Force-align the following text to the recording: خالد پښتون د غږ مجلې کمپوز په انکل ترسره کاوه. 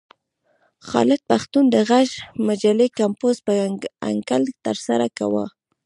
خالد 0.87 1.21
پښتون 1.29 1.63
د 1.73 1.75
غږ 1.89 2.09
مجلې 2.47 2.87
کمپوز 2.99 3.35
په 3.45 3.53
انکل 4.09 4.43
ترسره 4.65 5.07
کاوه. 5.17 5.45